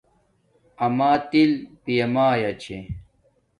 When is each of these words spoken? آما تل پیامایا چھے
آما 0.85 1.11
تل 1.29 1.51
پیامایا 1.83 2.51
چھے 2.61 2.77